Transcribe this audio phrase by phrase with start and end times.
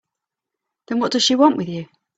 [0.87, 1.87] Then what does she want with you?